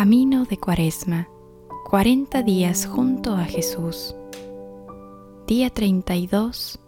Camino 0.00 0.46
de 0.46 0.56
Cuaresma, 0.56 1.28
40 1.90 2.42
días 2.42 2.86
junto 2.86 3.34
a 3.34 3.44
Jesús. 3.44 4.16
Día 5.46 5.68
32, 5.68 6.80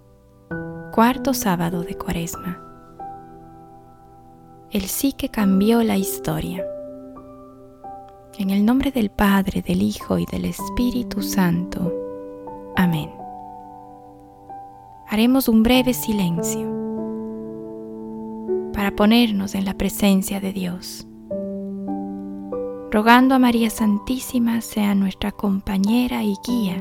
cuarto 0.95 1.35
sábado 1.35 1.83
de 1.83 1.95
Cuaresma. 1.95 2.59
El 4.71 4.85
sí 4.85 5.13
que 5.13 5.29
cambió 5.29 5.83
la 5.83 5.99
historia. 5.99 6.65
En 8.39 8.49
el 8.49 8.65
nombre 8.65 8.91
del 8.91 9.11
Padre, 9.11 9.61
del 9.61 9.83
Hijo 9.83 10.17
y 10.17 10.25
del 10.25 10.47
Espíritu 10.47 11.21
Santo. 11.21 11.93
Amén. 12.77 13.11
Haremos 15.07 15.49
un 15.49 15.63
breve 15.63 15.93
silencio 15.93 16.67
para 18.73 18.97
ponernos 18.97 19.55
en 19.55 19.67
la 19.67 19.75
presencia 19.75 20.41
de 20.41 20.55
Dios 20.55 21.07
rogando 22.93 23.35
a 23.35 23.39
María 23.39 23.71
Santísima 23.71 24.61
sea 24.61 24.95
nuestra 24.95 25.33
compañera 25.33 26.23
y 26.25 26.37
guía 26.47 26.77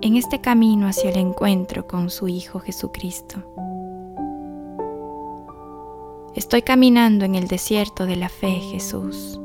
en 0.00 0.16
este 0.16 0.40
camino 0.40 0.86
hacia 0.88 1.10
el 1.10 1.18
encuentro 1.18 1.86
con 1.86 2.08
su 2.08 2.26
Hijo 2.26 2.58
Jesucristo. 2.58 3.44
Estoy 6.34 6.62
caminando 6.62 7.26
en 7.26 7.34
el 7.34 7.48
desierto 7.48 8.06
de 8.06 8.16
la 8.16 8.30
fe, 8.30 8.60
Jesús. 8.72 9.38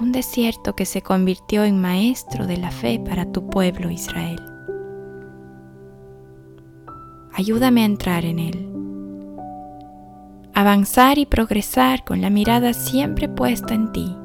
Un 0.00 0.12
desierto 0.12 0.76
que 0.76 0.86
se 0.86 1.02
convirtió 1.02 1.64
en 1.64 1.80
maestro 1.80 2.46
de 2.46 2.58
la 2.58 2.70
fe 2.70 3.00
para 3.04 3.32
tu 3.32 3.48
pueblo 3.50 3.90
Israel. 3.90 4.40
Ayúdame 7.32 7.82
a 7.82 7.86
entrar 7.86 8.24
en 8.24 8.38
él 8.38 8.77
avanzar 10.58 11.18
y 11.18 11.26
progresar 11.26 12.04
con 12.04 12.20
la 12.20 12.30
mirada 12.30 12.72
siempre 12.72 13.28
puesta 13.28 13.74
en 13.74 13.92
ti. 13.92 14.16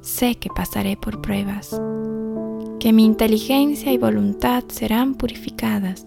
Sé 0.00 0.36
que 0.36 0.48
pasaré 0.48 0.96
por 0.96 1.20
pruebas, 1.20 1.70
que 2.78 2.92
mi 2.92 3.04
inteligencia 3.04 3.90
y 3.90 3.98
voluntad 3.98 4.62
serán 4.68 5.16
purificadas, 5.16 6.06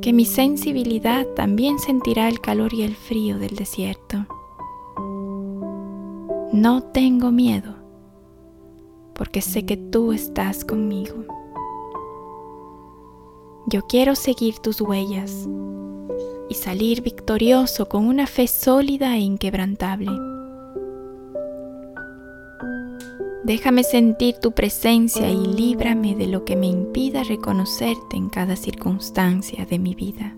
que 0.00 0.14
mi 0.14 0.24
sensibilidad 0.24 1.26
también 1.36 1.78
sentirá 1.78 2.28
el 2.28 2.40
calor 2.40 2.72
y 2.72 2.80
el 2.80 2.96
frío 2.96 3.36
del 3.38 3.54
desierto. 3.54 4.24
No 6.54 6.82
tengo 6.94 7.30
miedo, 7.30 7.74
porque 9.14 9.42
sé 9.42 9.66
que 9.66 9.76
tú 9.76 10.14
estás 10.14 10.64
conmigo. 10.64 11.26
Yo 13.66 13.82
quiero 13.82 14.14
seguir 14.14 14.60
tus 14.60 14.80
huellas 14.80 15.46
y 16.48 16.54
salir 16.54 17.02
victorioso 17.02 17.88
con 17.88 18.06
una 18.06 18.26
fe 18.26 18.46
sólida 18.46 19.16
e 19.16 19.20
inquebrantable. 19.20 20.10
Déjame 23.44 23.82
sentir 23.82 24.36
tu 24.36 24.52
presencia 24.52 25.28
y 25.28 25.46
líbrame 25.46 26.14
de 26.14 26.28
lo 26.28 26.44
que 26.44 26.54
me 26.54 26.68
impida 26.68 27.24
reconocerte 27.24 28.16
en 28.16 28.28
cada 28.28 28.54
circunstancia 28.54 29.66
de 29.66 29.78
mi 29.80 29.94
vida. 29.96 30.36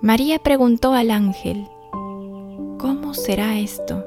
María 0.00 0.38
preguntó 0.38 0.94
al 0.94 1.10
ángel, 1.10 1.68
¿cómo 2.78 3.12
será 3.12 3.58
esto? 3.58 4.02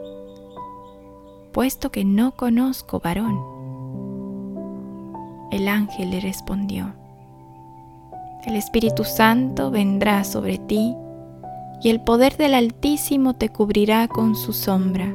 Puesto 1.51 1.91
que 1.91 2.03
no 2.03 2.31
conozco 2.31 2.99
varón. 2.99 3.39
El 5.51 5.67
ángel 5.67 6.09
le 6.09 6.19
respondió, 6.19 6.95
el 8.45 8.55
Espíritu 8.55 9.03
Santo 9.03 9.71
vendrá 9.71 10.23
sobre 10.23 10.57
ti 10.57 10.95
y 11.81 11.89
el 11.89 12.01
poder 12.01 12.35
del 12.37 12.53
Altísimo 12.53 13.33
te 13.35 13.49
cubrirá 13.49 14.07
con 14.07 14.35
su 14.35 14.53
sombra. 14.53 15.13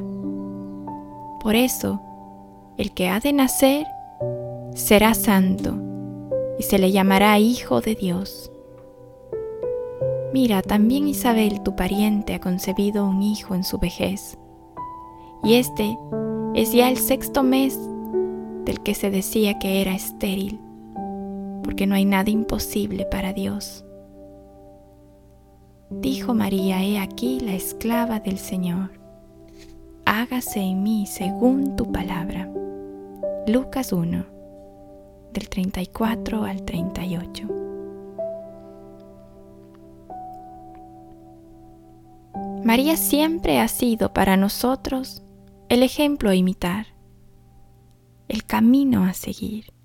Por 1.41 1.55
eso, 1.55 2.01
el 2.77 2.91
que 2.93 3.09
ha 3.09 3.19
de 3.19 3.33
nacer 3.33 3.85
será 4.73 5.13
santo 5.13 5.77
y 6.57 6.63
se 6.63 6.79
le 6.79 6.91
llamará 6.91 7.37
Hijo 7.39 7.81
de 7.81 7.95
Dios. 7.95 8.51
Mira, 10.33 10.61
también 10.61 11.07
Isabel, 11.07 11.61
tu 11.61 11.75
pariente, 11.75 12.35
ha 12.35 12.39
concebido 12.39 13.05
un 13.05 13.23
hijo 13.23 13.55
en 13.55 13.63
su 13.63 13.79
vejez, 13.79 14.37
y 15.43 15.55
este 15.55 15.97
es 16.53 16.71
ya 16.71 16.89
el 16.89 16.97
sexto 16.97 17.41
mes 17.41 17.79
del 18.65 18.81
que 18.81 18.93
se 18.93 19.09
decía 19.09 19.57
que 19.57 19.81
era 19.81 19.95
estéril 19.95 20.59
porque 21.63 21.87
no 21.87 21.95
hay 21.95 22.05
nada 22.05 22.29
imposible 22.29 23.05
para 23.05 23.33
Dios. 23.33 23.85
Dijo 25.89 26.33
María, 26.33 26.83
he 26.83 26.99
aquí 26.99 27.39
la 27.39 27.53
esclava 27.53 28.19
del 28.19 28.37
Señor. 28.37 28.91
Hágase 30.05 30.59
en 30.59 30.83
mí 30.83 31.05
según 31.07 31.75
tu 31.75 31.91
palabra. 31.91 32.51
Lucas 33.47 33.91
1, 33.91 34.25
del 35.33 35.49
34 35.49 36.43
al 36.43 36.63
38. 36.63 37.47
María 42.63 42.97
siempre 42.97 43.59
ha 43.59 43.67
sido 43.67 44.13
para 44.13 44.37
nosotros 44.37 45.23
el 45.69 45.81
ejemplo 45.81 46.29
a 46.29 46.35
imitar, 46.35 46.87
el 48.27 48.43
camino 48.45 49.05
a 49.05 49.13
seguir 49.13 49.78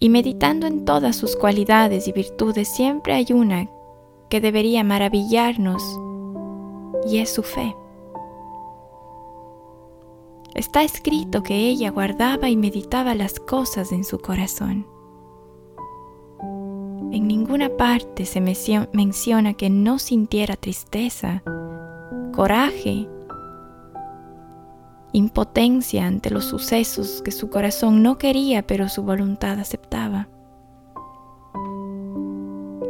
y 0.00 0.08
meditando 0.08 0.66
en 0.66 0.84
todas 0.84 1.16
sus 1.16 1.36
cualidades 1.36 2.08
y 2.08 2.12
virtudes 2.12 2.68
siempre 2.68 3.14
hay 3.14 3.26
una 3.32 3.68
que 4.30 4.40
debería 4.40 4.84
maravillarnos 4.84 5.82
y 7.10 7.18
es 7.18 7.32
su 7.32 7.42
fe. 7.42 7.74
Está 10.54 10.82
escrito 10.82 11.42
que 11.42 11.68
ella 11.68 11.90
guardaba 11.90 12.48
y 12.48 12.56
meditaba 12.56 13.14
las 13.14 13.38
cosas 13.38 13.92
en 13.92 14.04
su 14.04 14.18
corazón. 14.18 14.86
En 17.12 17.26
ninguna 17.26 17.70
parte 17.70 18.26
se 18.26 18.40
menciona 18.40 19.54
que 19.54 19.70
no 19.70 19.98
sintiera 19.98 20.56
tristeza, 20.56 21.42
coraje 22.34 23.08
impotencia 25.12 26.06
ante 26.06 26.30
los 26.30 26.44
sucesos 26.44 27.22
que 27.24 27.30
su 27.30 27.48
corazón 27.50 28.02
no 28.02 28.18
quería 28.18 28.66
pero 28.66 28.88
su 28.88 29.02
voluntad 29.02 29.58
aceptaba. 29.58 30.28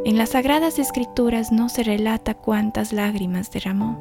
En 0.05 0.17
las 0.17 0.29
sagradas 0.29 0.79
escrituras 0.79 1.51
no 1.51 1.69
se 1.69 1.83
relata 1.83 2.33
cuántas 2.33 2.93
lágrimas 2.93 3.51
derramó, 3.51 3.97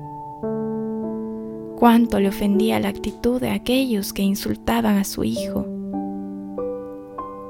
cuánto 1.79 2.19
le 2.21 2.29
ofendía 2.29 2.81
la 2.81 2.89
actitud 2.89 3.41
de 3.41 3.51
aquellos 3.51 4.13
que 4.13 4.23
insultaban 4.23 4.97
a 4.97 5.05
su 5.05 5.25
hijo, 5.25 5.67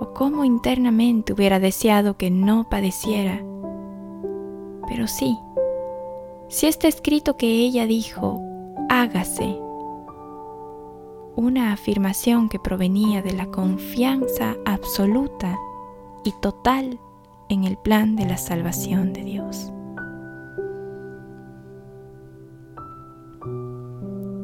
o 0.00 0.12
cómo 0.15 0.45
internamente 0.45 1.33
hubiera 1.33 1.61
deseado 1.61 2.17
que 2.17 2.31
no 2.31 2.69
padeciera. 2.69 3.45
Pero 4.89 5.06
sí, 5.06 5.39
si 6.49 6.67
está 6.67 6.89
escrito 6.89 7.37
que 7.37 7.47
ella 7.47 7.87
dijo, 7.87 8.41
hágase 8.89 9.68
una 11.38 11.72
afirmación 11.72 12.49
que 12.49 12.59
provenía 12.59 13.22
de 13.22 13.32
la 13.32 13.47
confianza 13.47 14.56
absoluta 14.65 15.56
y 16.25 16.32
total 16.43 16.99
en 17.49 17.62
el 17.62 17.78
plan 17.78 18.16
de 18.16 18.26
la 18.26 18.37
salvación 18.37 19.12
de 19.12 19.22
Dios. 19.22 19.72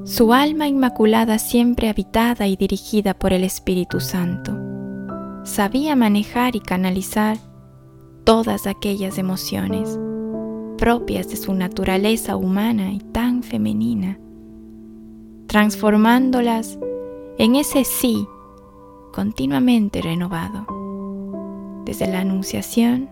Su 0.05 0.32
alma 0.32 0.69
inmaculada 0.69 1.41
siempre 1.41 1.88
habitada 1.88 2.46
y 2.46 2.55
dirigida 2.55 3.12
por 3.14 3.32
el 3.32 3.43
Espíritu 3.43 3.99
Santo, 3.99 4.56
sabía 5.43 5.97
manejar 5.97 6.55
y 6.55 6.61
canalizar 6.61 7.38
todas 8.23 8.69
aquellas 8.69 9.19
emociones 9.19 9.99
propias 10.79 11.29
de 11.29 11.37
su 11.38 11.55
naturaleza 11.55 12.37
humana 12.37 12.93
y 12.93 13.00
tan 13.00 13.43
femenina 13.43 14.20
transformándolas 15.55 16.81
en 17.39 17.55
ese 17.55 17.85
sí 17.85 18.27
continuamente 19.12 20.03
renovado, 20.03 20.67
desde 21.85 22.09
la 22.09 22.23
anunciación 22.23 23.09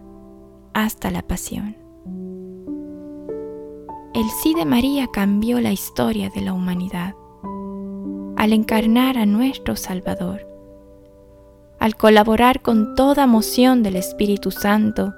hasta 0.75 1.13
la 1.13 1.23
pasión. 1.23 1.77
El 4.13 4.25
sí 4.43 4.55
de 4.57 4.65
María 4.65 5.07
cambió 5.07 5.61
la 5.61 5.71
historia 5.71 6.31
de 6.31 6.41
la 6.41 6.53
humanidad 6.53 7.15
al 8.37 8.53
encarnar 8.53 9.19
a 9.19 9.25
nuestro 9.25 9.77
Salvador, 9.77 10.45
al 11.79 11.95
colaborar 11.95 12.61
con 12.61 12.97
toda 12.97 13.29
moción 13.29 13.85
del 13.85 13.95
Espíritu 13.95 14.51
Santo 14.51 15.15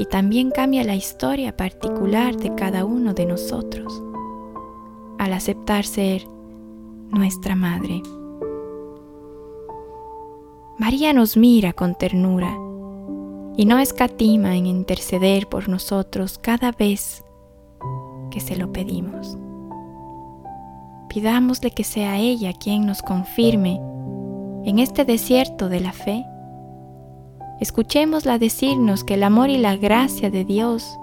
y 0.00 0.06
también 0.06 0.50
cambia 0.50 0.82
la 0.82 0.96
historia 0.96 1.56
particular 1.56 2.36
de 2.36 2.52
cada 2.56 2.84
uno 2.84 3.14
de 3.14 3.26
nosotros, 3.26 4.02
al 5.16 5.32
aceptar 5.32 5.84
ser 5.84 6.26
nuestra 7.10 7.54
Madre. 7.54 8.02
María 10.78 11.12
nos 11.12 11.36
mira 11.36 11.72
con 11.72 11.94
ternura 11.94 12.56
y 13.56 13.66
no 13.66 13.78
escatima 13.78 14.56
en 14.56 14.66
interceder 14.66 15.46
por 15.46 15.68
nosotros 15.68 16.38
cada 16.38 16.72
vez 16.72 17.22
que 18.30 18.40
se 18.40 18.56
lo 18.56 18.72
pedimos. 18.72 19.36
Pidámosle 21.08 21.72
que 21.72 21.84
sea 21.84 22.18
ella 22.18 22.52
quien 22.52 22.86
nos 22.86 23.02
confirme 23.02 23.80
en 24.64 24.78
este 24.78 25.04
desierto 25.04 25.68
de 25.68 25.80
la 25.80 25.92
fe. 25.92 26.24
Escuchémosla 27.60 28.38
decirnos 28.38 29.04
que 29.04 29.14
el 29.14 29.24
amor 29.24 29.50
y 29.50 29.58
la 29.58 29.76
gracia 29.76 30.30
de 30.30 30.44
Dios 30.44 30.98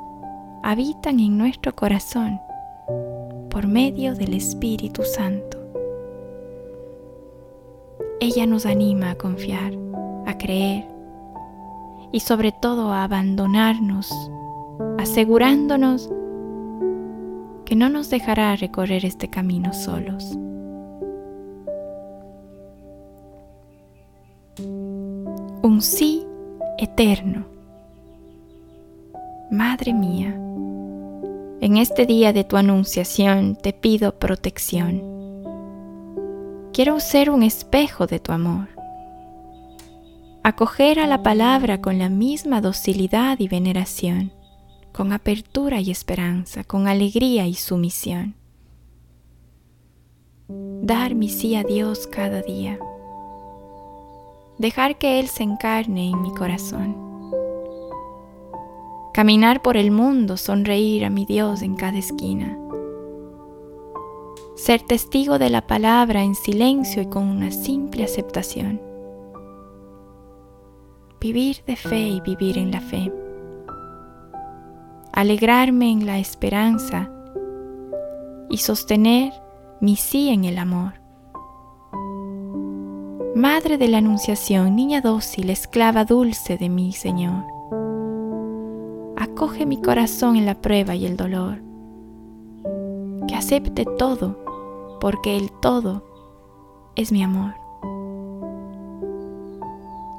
habitan 0.63 1.19
en 1.19 1.37
nuestro 1.37 1.75
corazón 1.75 2.39
por 3.49 3.67
medio 3.67 4.15
del 4.15 4.33
Espíritu 4.33 5.03
Santo. 5.03 5.56
Ella 8.19 8.47
nos 8.47 8.65
anima 8.65 9.11
a 9.11 9.15
confiar, 9.15 9.73
a 10.25 10.37
creer 10.39 10.85
y 12.11 12.19
sobre 12.19 12.51
todo 12.51 12.91
a 12.91 13.03
abandonarnos, 13.03 14.11
asegurándonos 14.97 16.09
que 17.63 17.75
no 17.75 17.89
nos 17.89 18.09
dejará 18.09 18.55
recorrer 18.55 19.05
este 19.05 19.27
camino 19.27 19.71
solos. 19.71 20.35
Un 25.61 25.79
sí 25.81 26.25
eterno. 26.79 27.45
Madre 29.51 29.93
mía, 29.93 30.33
en 31.61 31.77
este 31.77 32.07
día 32.07 32.33
de 32.33 32.43
tu 32.43 32.57
anunciación 32.57 33.55
te 33.55 33.73
pido 33.73 34.17
protección. 34.17 35.16
Quiero 36.77 36.99
ser 36.99 37.31
un 37.31 37.41
espejo 37.41 38.05
de 38.05 38.19
tu 38.19 38.31
amor. 38.31 38.67
Acoger 40.43 40.99
a 40.99 41.07
la 41.07 41.23
palabra 41.23 41.81
con 41.81 41.97
la 41.97 42.07
misma 42.07 42.61
docilidad 42.61 43.39
y 43.39 43.47
veneración 43.47 44.31
con 44.91 45.11
apertura 45.11 45.81
y 45.81 45.89
esperanza, 45.89 46.63
con 46.63 46.87
alegría 46.87 47.47
y 47.47 47.55
sumisión. 47.55 48.35
Dar 50.47 51.15
mi 51.15 51.29
sí 51.29 51.55
a 51.55 51.63
Dios 51.63 52.05
cada 52.05 52.43
día. 52.43 52.77
Dejar 54.59 54.99
que 54.99 55.19
Él 55.19 55.29
se 55.29 55.41
encarne 55.41 56.11
en 56.11 56.21
mi 56.21 56.29
corazón. 56.29 56.95
Caminar 59.15 59.63
por 59.63 59.77
el 59.77 59.89
mundo, 59.89 60.37
sonreír 60.37 61.05
a 61.05 61.09
mi 61.09 61.25
Dios 61.25 61.63
en 61.63 61.75
cada 61.75 61.97
esquina. 61.97 62.55
Ser 64.57 64.81
testigo 64.81 65.39
de 65.39 65.49
la 65.49 65.65
palabra 65.65 66.23
en 66.23 66.35
silencio 66.35 67.01
y 67.01 67.05
con 67.05 67.23
una 67.23 67.51
simple 67.51 68.03
aceptación. 68.03 68.81
Vivir 71.21 71.63
de 71.65 71.77
fe 71.77 72.09
y 72.09 72.19
vivir 72.19 72.57
en 72.57 72.71
la 72.71 72.81
fe 72.81 73.11
alegrarme 75.17 75.91
en 75.91 76.05
la 76.05 76.19
esperanza 76.19 77.09
y 78.51 78.57
sostener 78.57 79.33
mi 79.81 79.95
sí 79.95 80.29
en 80.29 80.45
el 80.45 80.59
amor. 80.59 80.93
Madre 83.33 83.79
de 83.79 83.87
la 83.87 83.97
Anunciación, 83.97 84.75
niña 84.75 85.01
dócil, 85.01 85.49
esclava 85.49 86.05
dulce 86.05 86.57
de 86.57 86.69
mi 86.69 86.91
Señor, 86.91 87.45
acoge 89.17 89.65
mi 89.65 89.81
corazón 89.81 90.35
en 90.35 90.45
la 90.45 90.61
prueba 90.61 90.93
y 90.93 91.07
el 91.07 91.17
dolor, 91.17 91.63
que 93.27 93.33
acepte 93.33 93.85
todo, 93.97 94.37
porque 94.99 95.37
el 95.37 95.51
todo 95.51 96.03
es 96.95 97.11
mi 97.11 97.23
amor. 97.23 97.53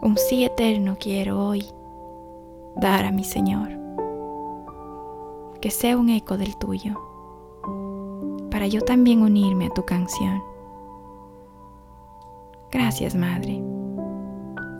Un 0.03 0.17
sí 0.17 0.45
eterno 0.45 0.97
quiero 0.99 1.45
hoy 1.45 1.67
dar 2.77 3.05
a 3.05 3.13
mi 3.13 3.25
Señor 3.25 3.79
que 5.61 5.71
sea 5.71 5.97
un 5.97 6.09
eco 6.09 6.37
del 6.37 6.57
tuyo, 6.57 7.01
para 8.51 8.67
yo 8.67 8.81
también 8.81 9.23
unirme 9.23 9.67
a 9.67 9.71
tu 9.71 9.85
canción. 9.85 10.43
Gracias 12.71 13.15
Madre, 13.15 13.63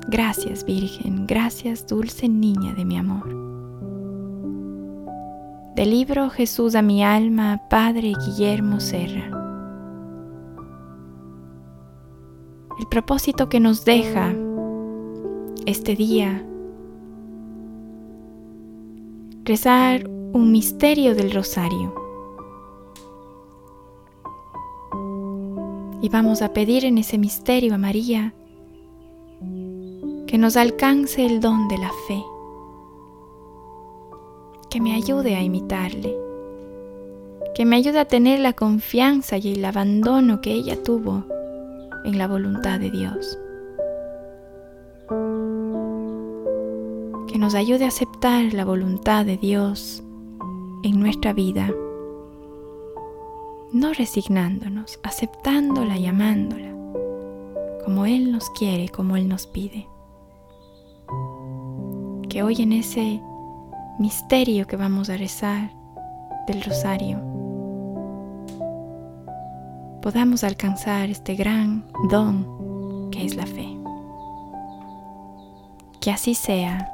gracias 0.09 0.65
Virgen, 0.65 1.27
gracias 1.27 1.87
dulce 1.87 2.29
niña 2.29 2.75
de 2.75 2.85
mi 2.85 2.97
amor. 2.97 3.29
Del 5.75 5.91
libro 5.91 6.29
Jesús 6.31 6.75
a 6.75 6.83
mi 6.83 7.05
alma, 7.05 7.62
Padre 7.69 8.12
Guillermo 8.27 8.81
Serra. 8.81 9.38
El 12.79 12.87
propósito 12.87 13.49
que 13.49 13.59
nos 13.59 13.85
deja 13.85 14.33
este 15.67 15.97
día, 15.97 16.47
rezar 19.43 20.09
un 20.09 20.53
misterio 20.53 21.17
del 21.17 21.33
rosario. 21.33 21.93
Y 26.01 26.09
vamos 26.09 26.41
a 26.41 26.53
pedir 26.53 26.85
en 26.85 26.99
ese 26.99 27.19
misterio 27.19 27.75
a 27.75 27.79
María 27.79 28.33
que 30.29 30.39
nos 30.39 30.57
alcance 30.57 31.27
el 31.27 31.41
don 31.41 31.67
de 31.67 31.79
la 31.79 31.91
fe, 32.07 32.23
que 34.71 34.81
me 34.81 34.95
ayude 34.95 35.35
a 35.35 35.43
imitarle, 35.43 36.17
que 37.57 37.65
me 37.65 37.75
ayude 37.75 37.99
a 37.99 38.05
tener 38.05 38.39
la 38.39 38.53
confianza 38.53 39.37
y 39.37 39.55
el 39.55 39.65
abandono 39.65 40.41
que 40.41 40.53
ella 40.53 40.81
tuvo 40.81 41.25
en 42.05 42.19
la 42.19 42.27
voluntad 42.27 42.81
de 42.81 42.91
Dios. 42.91 43.39
Que 47.27 47.39
nos 47.39 47.55
ayude 47.55 47.85
a 47.85 47.89
aceptar 47.89 48.53
la 48.53 48.65
voluntad 48.65 49.25
de 49.25 49.37
Dios 49.37 50.03
en 50.83 51.00
nuestra 51.00 51.33
vida, 51.33 51.71
no 53.73 53.93
resignándonos, 53.93 54.99
aceptándola 55.03 55.99
y 55.99 56.06
amándola, 56.06 56.75
como 57.85 58.06
Él 58.06 58.33
nos 58.33 58.49
quiere, 58.51 58.89
como 58.89 59.17
Él 59.17 59.29
nos 59.29 59.47
pide. 59.47 59.87
Que 62.29 62.43
hoy 62.43 62.62
en 62.62 62.73
ese 62.73 63.21
misterio 63.99 64.67
que 64.67 64.77
vamos 64.77 65.11
a 65.11 65.17
rezar 65.17 65.71
del 66.47 66.62
rosario, 66.62 67.19
podamos 70.08 70.43
alcanzar 70.43 71.10
este 71.10 71.34
gran 71.34 71.84
don 72.08 73.10
que 73.10 73.27
es 73.27 73.36
la 73.36 73.44
fe. 73.44 73.77
Que 76.00 76.10
así 76.10 76.34
sea 76.34 76.91